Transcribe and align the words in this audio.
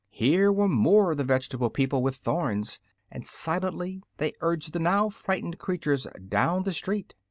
Here 0.09 0.51
were 0.51 0.67
more 0.67 1.11
of 1.11 1.17
the 1.17 1.23
vegetable 1.23 1.69
people 1.69 2.01
with 2.01 2.15
thorns, 2.15 2.79
and 3.11 3.23
silently 3.23 4.01
they 4.17 4.33
urged 4.41 4.73
the 4.73 4.79
now 4.79 5.09
frightened 5.09 5.59
creatures 5.59 6.07
down 6.27 6.63
the 6.63 6.73
street. 6.73 7.13